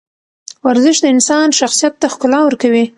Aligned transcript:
ورزش 0.65 0.97
د 1.01 1.05
انسان 1.13 1.47
شخصیت 1.59 1.93
ته 2.01 2.07
ښکلا 2.13 2.39
ورکوي. 2.43 2.85